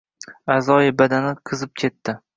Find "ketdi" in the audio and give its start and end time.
1.85-2.21